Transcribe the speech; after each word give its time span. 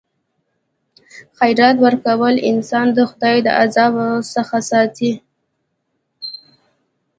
خیرات 1.39 1.75
ورکول 1.85 2.35
انسان 2.51 2.87
د 2.93 2.99
خدای 3.09 3.37
د 3.45 3.47
عذاب 3.63 3.93
څخه 4.33 4.57
ساتي. 4.69 5.11